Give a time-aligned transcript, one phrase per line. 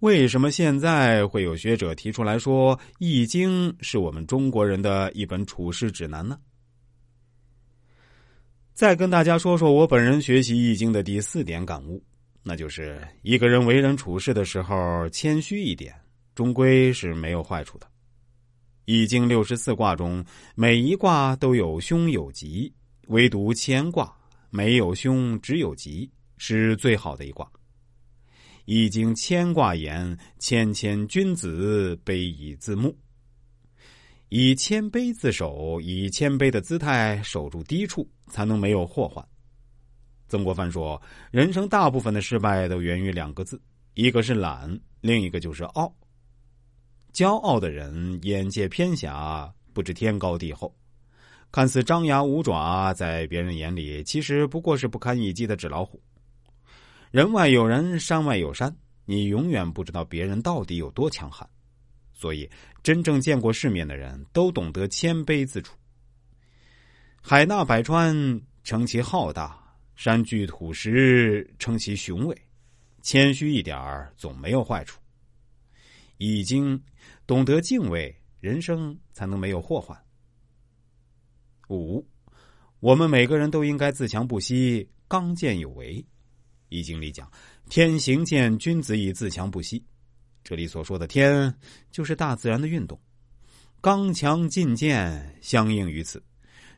[0.00, 6.38] 为什么现在会有学者提出来说《易经》是我们中国人的一本处世指南呢？
[8.74, 12.04] 再跟大家说说我本人学习《易经》的第四点感悟，
[12.42, 15.94] 那就是一个人为人处事的时候谦虚一点，
[16.34, 17.86] 终归是没有坏处的。
[18.84, 20.22] 《易经》六十四卦中，
[20.54, 22.70] 每一卦都有凶有吉，
[23.06, 24.14] 唯独谦卦
[24.50, 27.46] 没有凶，只有吉，是最好的一卦。
[28.66, 32.94] 《易经》谦卦言：“谦谦君子，卑以自牧。”
[34.28, 39.24] 以谦卑自守，以谦卑的姿态守住低处，才能没有祸患。
[40.26, 41.00] 曾国藩说
[41.30, 43.62] ：“人生大部分的失败都源于两个字，
[43.94, 45.94] 一个是懒，另一个就是傲。
[47.12, 50.76] 骄傲的人眼界偏狭，不知天高地厚，
[51.52, 56.02] 看似张牙舞爪，在别人眼里其实不过是不堪一击的纸老虎。
[57.16, 61.48] 人外有人，山外有山，你永远不知道别人到底有多强悍。”
[62.12, 62.46] 所以，
[62.82, 65.74] 真正见过世面的人都懂得谦卑自处。
[67.22, 68.14] 海纳百川，
[68.62, 69.48] 称其浩大；
[69.94, 72.36] 山聚土石，称其雄伟。
[73.00, 75.00] 谦虚一点儿，总没有坏处。
[76.18, 76.78] 易经，
[77.26, 79.98] 懂得敬畏，人生才能没有祸患。
[81.70, 82.06] 五，
[82.80, 86.04] 我们每个人都应该自强不息，刚健有为。
[86.68, 87.30] 易经里讲
[87.70, 89.82] ：“天行健，君子以自强不息。”
[90.42, 91.52] 这里所说的“天”，
[91.90, 93.00] 就是大自然的运动，
[93.80, 96.22] 刚强进健相应于此。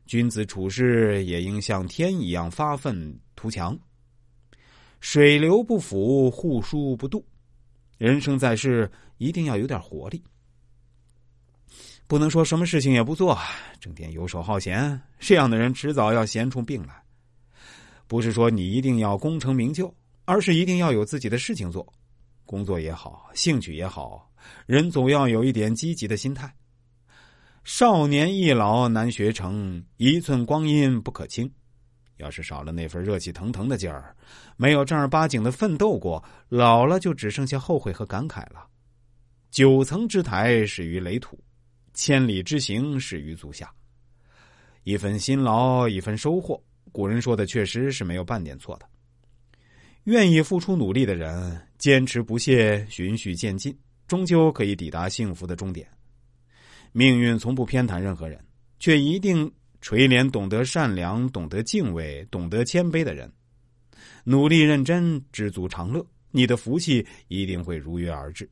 [0.06, 3.78] 君子处事也应像天一样发愤图强。
[5.00, 7.22] 水流不腐，户枢不蠹。
[7.98, 10.22] 人生在世，一定要有点活力，
[12.06, 13.38] 不能说什么事情也不做，
[13.80, 15.00] 整天游手好闲。
[15.18, 17.02] 这样的人迟早要闲出病来。
[18.08, 21.86] 不是说你一定要功成名就，而是一定要有自己的事情做。
[22.44, 24.28] 工作也好，兴趣也好，
[24.66, 26.52] 人总要有一点积极的心态。
[27.62, 31.48] 少年易老难学成，一寸光阴不可轻。
[32.16, 34.16] 要是少了那份热气腾腾的劲儿，
[34.56, 38.66] 没有正儿八经的奋斗过，老了就只剩下后悔和感慨了。
[39.50, 41.38] 九层之台始于垒土，
[41.92, 43.70] 千里之行始于足下。
[44.84, 46.60] 一分辛劳一分收获，
[46.92, 48.86] 古人说的确实是没有半点错的。
[50.04, 53.76] 愿意付出努力的人，坚持不懈，循序渐进，
[54.06, 55.86] 终究可以抵达幸福的终点。
[56.92, 58.42] 命运从不偏袒任何人，
[58.78, 59.50] 却一定
[59.80, 63.30] 垂怜懂得善良、懂得敬畏、懂得谦卑的人。
[64.24, 68.48] 努力认真，知足常乐，你的福气一定会如约而至。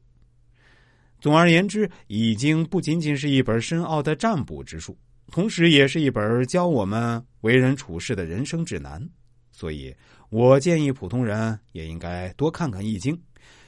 [1.18, 4.96] 总而言之，《易经》不仅仅是一本深奥的占卜之术，
[5.30, 9.08] 同时也是一本教我们为人处事的人生指南。
[9.52, 9.94] 所以，
[10.28, 13.16] 我建议普通人也应该多看看《易经》，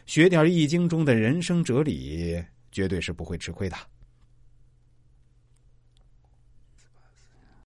[0.06, 3.76] 学点《易经》中的人生哲理，绝对是不会吃亏的。